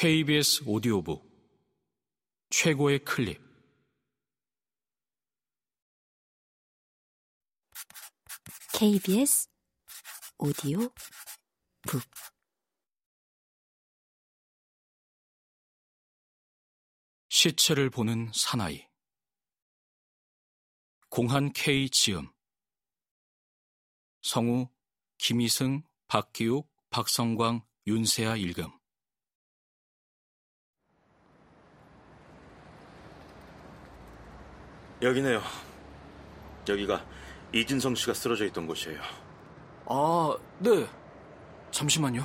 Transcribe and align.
KBS 0.00 0.62
오디오북 0.64 1.28
최고의 2.50 3.00
클립. 3.00 3.42
KBS 8.74 9.48
오디오 10.38 10.78
북. 11.82 12.00
시체를 17.28 17.90
보는 17.90 18.30
사나이. 18.32 18.86
공한 21.08 21.52
K 21.52 21.90
지음. 21.90 22.30
성우 24.22 24.68
김희승, 25.16 25.82
박기욱, 26.06 26.70
박성광, 26.90 27.66
윤세아 27.88 28.36
일금 28.36 28.77
여기네요. 35.00 35.40
여기가 36.68 37.04
이진성 37.52 37.94
씨가 37.94 38.14
쓰러져 38.14 38.44
있던 38.46 38.66
곳이에요. 38.66 39.00
아, 39.86 40.36
네. 40.58 40.86
잠시만요. 41.70 42.24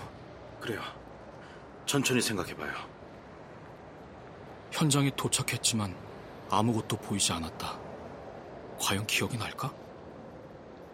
그래요. 0.59 0.81
천천히 1.85 2.21
생각해봐요. 2.21 2.71
현장에 4.71 5.11
도착했지만 5.15 5.95
아무것도 6.49 6.97
보이지 6.97 7.31
않았다. 7.31 7.79
과연 8.79 9.05
기억이 9.05 9.37
날까? 9.37 9.71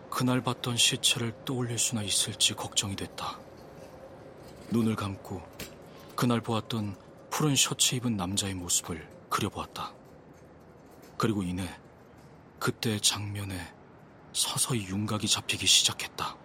그날 0.10 0.41
봤던 0.41 0.76
시체를 0.76 1.32
떠올릴 1.46 1.77
수나 1.80 2.02
있을지 2.02 2.54
걱정이 2.54 2.96
됐다. 2.96 3.40
눈을 4.72 4.96
감고 4.96 5.41
그날 6.16 6.41
보았던 6.41 6.98
푸른 7.30 7.55
셔츠 7.55 7.96
입은 7.96 8.18
남자의 8.18 8.54
모습을 8.54 9.08
그려보았다. 9.30 9.99
그리고 11.20 11.43
이내 11.43 11.70
그때의 12.59 13.01
장면에 13.01 13.75
서서히 14.31 14.87
윤곽이 14.87 15.27
잡히기 15.27 15.67
시작했다. 15.67 16.37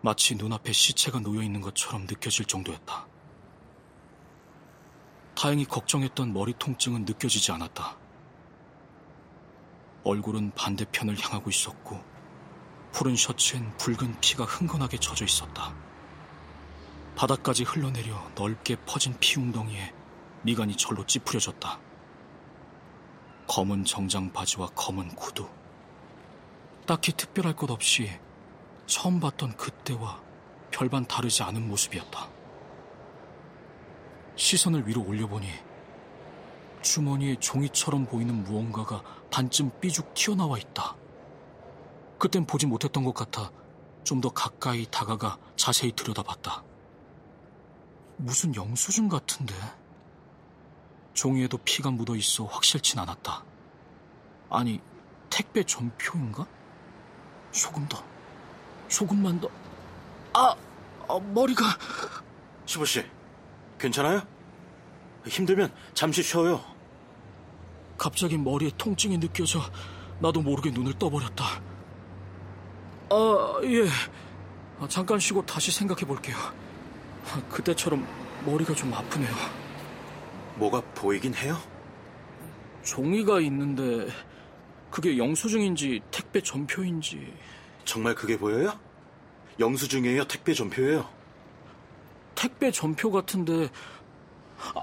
마치 0.00 0.34
눈앞에 0.34 0.72
시체가 0.72 1.20
놓여 1.20 1.42
있는 1.42 1.60
것처럼 1.60 2.06
느껴질 2.06 2.46
정도였다. 2.46 3.06
다행히 5.36 5.66
걱정했던 5.66 6.32
머리 6.32 6.54
통증은 6.58 7.04
느껴지지 7.04 7.52
않았다. 7.52 7.98
얼굴은 10.02 10.52
반대편을 10.52 11.22
향하고 11.22 11.50
있었고 11.50 12.02
푸른 12.92 13.14
셔츠엔 13.14 13.76
붉은 13.76 14.20
피가 14.22 14.44
흥건하게 14.44 14.96
젖어 14.96 15.26
있었다. 15.26 15.74
바닥까지 17.14 17.64
흘러내려 17.64 18.30
넓게 18.34 18.76
퍼진 18.86 19.14
피 19.20 19.38
웅덩이에 19.38 19.92
미간이 20.44 20.78
절로 20.78 21.04
찌푸려졌다. 21.04 21.85
검은 23.48 23.84
정장 23.84 24.32
바지와 24.32 24.68
검은 24.74 25.14
구두. 25.14 25.48
딱히 26.86 27.12
특별할 27.12 27.54
것 27.54 27.70
없이 27.70 28.10
처음 28.86 29.18
봤던 29.20 29.56
그때와 29.56 30.22
별반 30.70 31.04
다르지 31.06 31.42
않은 31.42 31.66
모습이었다. 31.68 32.28
시선을 34.36 34.86
위로 34.86 35.02
올려보니 35.02 35.48
주머니에 36.82 37.36
종이처럼 37.36 38.06
보이는 38.06 38.44
무언가가 38.44 39.02
반쯤 39.30 39.80
삐죽 39.80 40.14
튀어나와 40.14 40.58
있다. 40.58 40.96
그땐 42.18 42.46
보지 42.46 42.66
못했던 42.66 43.04
것 43.04 43.14
같아 43.14 43.50
좀 44.04 44.20
더 44.20 44.30
가까이 44.30 44.86
다가가 44.88 45.36
자세히 45.56 45.90
들여다봤다. 45.90 46.62
무슨 48.18 48.54
영수증 48.54 49.08
같은데? 49.08 49.52
종이에도 51.16 51.58
피가 51.58 51.90
묻어 51.90 52.14
있어 52.14 52.44
확실치 52.44 52.98
않았다. 52.98 53.42
아니, 54.50 54.80
택배 55.30 55.64
전표인가? 55.64 56.46
조금 57.50 57.88
더, 57.88 58.04
조금만 58.86 59.40
더. 59.40 59.48
아, 60.34 60.54
아 61.08 61.18
머리가. 61.18 61.64
시보 62.66 62.84
씨, 62.84 63.02
괜찮아요? 63.78 64.20
힘들면 65.26 65.74
잠시 65.94 66.22
쉬어요. 66.22 66.62
갑자기 67.96 68.36
머리에 68.36 68.70
통증이 68.76 69.18
느껴져 69.18 69.60
나도 70.20 70.42
모르게 70.42 70.70
눈을 70.70 70.98
떠버렸다. 70.98 71.44
아, 73.08 73.60
예. 73.64 73.88
아, 74.78 74.86
잠깐 74.88 75.18
쉬고 75.18 75.46
다시 75.46 75.72
생각해 75.72 76.02
볼게요. 76.02 76.36
아, 76.36 77.42
그때처럼 77.48 78.06
머리가 78.44 78.74
좀 78.74 78.92
아프네요. 78.92 79.65
뭐가 80.56 80.80
보이긴 80.94 81.34
해요? 81.34 81.56
종이가 82.82 83.40
있는데 83.40 84.08
그게 84.90 85.18
영수증인지 85.18 86.00
택배 86.10 86.40
전표인지 86.40 87.34
정말 87.84 88.14
그게 88.14 88.38
보여요? 88.38 88.78
영수증이에요? 89.58 90.24
택배 90.26 90.54
전표예요? 90.54 91.08
택배 92.34 92.70
전표 92.70 93.10
같은데 93.10 93.68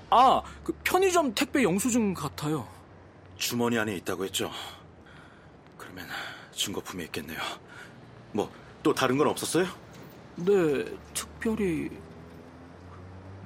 아, 0.09 0.41
그 0.63 0.73
편의점 0.83 1.33
택배 1.33 1.63
영수증 1.63 2.13
같아요. 2.13 2.67
주머니 3.37 3.77
안에 3.77 3.95
있다고 3.97 4.25
했죠? 4.25 4.51
그러면 5.77 6.07
증거품이 6.51 7.03
있겠네요. 7.05 7.39
뭐 8.31 8.63
또 8.83 8.93
다른 8.93 9.17
건 9.17 9.27
없었어요? 9.29 9.65
네, 10.35 10.83
특별히 11.13 11.89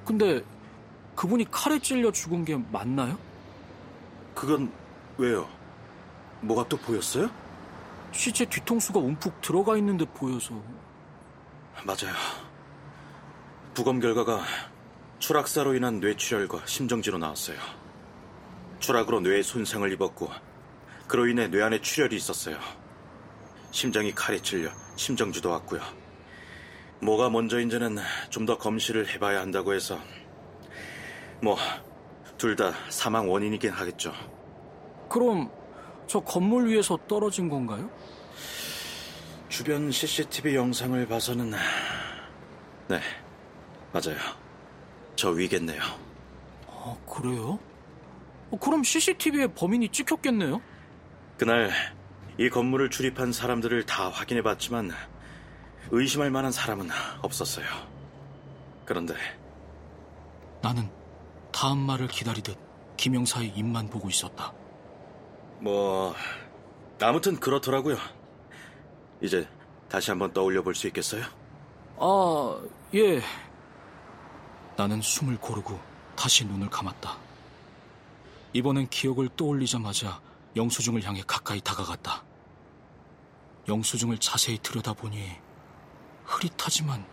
근데 0.03 0.43
그분이 1.17 1.49
칼에 1.49 1.79
찔려 1.79 2.11
죽은 2.11 2.45
게 2.45 2.55
맞나요? 2.71 3.17
그건 4.35 4.71
왜요? 5.17 5.49
뭐가 6.41 6.69
또 6.69 6.77
보였어요? 6.77 7.29
시체 8.11 8.45
뒤통수가 8.45 8.99
움푹 8.99 9.41
들어가 9.41 9.75
있는 9.75 9.97
듯 9.97 10.13
보여서 10.13 10.53
맞아요. 11.83 12.15
부검 13.73 13.99
결과가 13.99 14.43
추락사로 15.17 15.73
인한 15.73 15.99
뇌출혈과 15.99 16.67
심정지로 16.67 17.17
나왔어요. 17.17 17.57
추락으로 18.79 19.19
뇌에 19.19 19.41
손상을 19.41 19.91
입었고 19.93 20.29
그로 21.07 21.27
인해 21.27 21.47
뇌 21.47 21.63
안에 21.63 21.81
출혈이 21.81 22.15
있었어요. 22.15 22.59
심장이 23.71 24.13
칼에 24.13 24.39
찔려 24.39 24.69
심정지도 24.95 25.49
왔고요. 25.49 25.81
뭐가 27.01 27.31
먼저인지는 27.31 27.97
좀 28.29 28.45
더 28.45 28.57
검시를 28.59 29.07
해봐야 29.09 29.41
한다고 29.41 29.73
해서 29.73 29.99
뭐 31.41 31.57
둘 32.37 32.55
다 32.55 32.71
사망 32.89 33.29
원인이긴 33.31 33.71
하겠죠. 33.71 34.13
그럼 35.09 35.49
저 36.05 36.19
건물 36.19 36.67
위에서 36.67 36.97
떨어진 37.07 37.49
건가요? 37.49 37.89
주변 39.49 39.89
CCTV 39.91 40.55
영상을 40.55 41.07
봐서는 41.07 41.51
네 42.89 42.99
맞아요. 43.91 44.17
저 45.15 45.29
위겠네요. 45.31 45.81
아 46.67 46.95
그래요? 47.09 47.57
어, 48.51 48.57
그럼 48.59 48.83
CCTV에 48.83 49.47
범인이 49.47 49.89
찍혔겠네요? 49.89 50.61
그날 51.37 51.71
이 52.37 52.49
건물을 52.49 52.91
출입한 52.91 53.33
사람들을 53.33 53.87
다 53.87 54.09
확인해 54.09 54.43
봤지만 54.43 54.91
의심할 55.89 56.29
만한 56.29 56.51
사람은 56.51 56.87
없었어요. 57.23 57.65
그런데 58.85 59.15
나는 60.61 60.87
다음 61.51 61.79
말을 61.79 62.07
기다리듯 62.07 62.57
김영사의 62.97 63.49
입만 63.55 63.89
보고 63.89 64.09
있었다. 64.09 64.53
뭐 65.59 66.13
아무튼 67.01 67.39
그렇더라고요. 67.39 67.97
이제 69.21 69.47
다시 69.89 70.11
한번 70.11 70.33
떠올려 70.33 70.61
볼 70.61 70.75
수 70.75 70.87
있겠어요? 70.87 71.23
아, 71.99 72.59
예. 72.93 73.21
나는 74.75 75.01
숨을 75.01 75.37
고르고 75.39 75.79
다시 76.15 76.45
눈을 76.45 76.69
감았다. 76.69 77.17
이번엔 78.53 78.89
기억을 78.89 79.29
떠올리자마자 79.35 80.21
영수증을 80.55 81.03
향해 81.03 81.23
가까이 81.25 81.59
다가갔다. 81.61 82.23
영수증을 83.67 84.17
자세히 84.19 84.57
들여다보니 84.59 85.31
흐릿하지만 86.25 87.05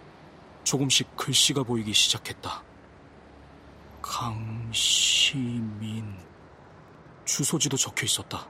조금씩 0.64 1.16
글씨가 1.16 1.62
보이기 1.62 1.92
시작했다. 1.92 2.62
강시민 4.06 6.04
주소지도 7.24 7.78
적혀 7.78 8.04
있었다. 8.04 8.46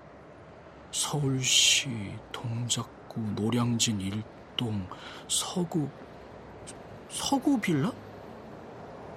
서울시 0.91 1.89
동작구 2.33 3.21
노량진 3.21 4.01
일동 4.01 4.89
서구 5.29 5.89
서구 7.09 7.61
빌라? 7.61 7.93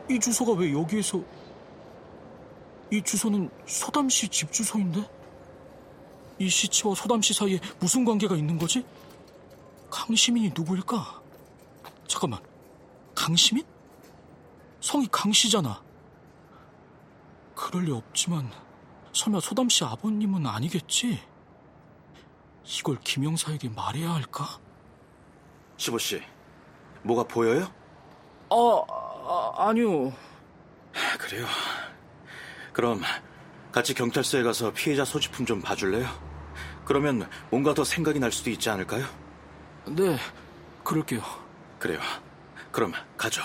이 0.07 0.19
주소가 0.19 0.51
왜 0.54 0.72
여기에서 0.72 1.24
이 2.92 3.01
주소는 3.01 3.50
소담 3.66 4.07
씨집 4.07 4.54
주소인데? 4.54 5.10
이 6.38 6.48
시체와 6.48 6.94
소담 6.94 7.19
씨 7.24 7.34
사이에 7.34 7.60
무슨 7.80 8.06
관계가 8.06 8.36
있는 8.36 8.60
거지? 8.60 8.86
강시민이 9.89 10.51
누구일까? 10.56 11.19
잠깐만, 12.07 12.39
강시민? 13.16 13.66
성이 14.80 15.07
강 15.12 15.34
씨잖아. 15.34 15.87
그럴 17.57 17.86
리 17.86 17.92
없지만 17.92 18.51
설마 19.13 19.39
소담 19.39 19.68
씨 19.68 19.83
아버님은 19.83 20.45
아니겠지? 20.45 21.19
이걸 22.63 23.00
김영사에게 23.00 23.69
말해야 23.69 24.13
할까? 24.13 24.59
시보 25.77 25.98
씨, 25.98 26.21
뭐가 27.01 27.24
보여요? 27.24 27.74
아, 28.51 28.81
아 28.88 29.69
아니요. 29.69 30.13
그래요. 31.18 31.48
그럼 32.74 33.01
같이 33.71 33.95
경찰서에 33.95 34.44
가서 34.44 34.71
피해자 34.71 35.03
소지품 35.03 35.45
좀 35.48 35.60
봐줄래요? 35.60 36.07
그러면 36.86 37.27
뭔가 37.50 37.74
더 37.74 37.83
생각이 37.83 38.19
날 38.19 38.31
수도 38.31 38.51
있지 38.51 38.69
않을까요? 38.69 39.03
네, 39.88 40.18
그럴게요. 40.83 41.21
그래요. 41.80 42.00
그럼 42.71 42.94
가죠. 43.18 43.42